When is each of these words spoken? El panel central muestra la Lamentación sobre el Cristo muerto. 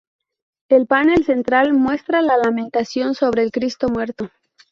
El 0.71 0.87
panel 0.87 1.23
central 1.25 1.73
muestra 1.75 2.23
la 2.23 2.35
Lamentación 2.35 3.13
sobre 3.13 3.43
el 3.43 3.51
Cristo 3.51 3.87
muerto. 3.89 4.31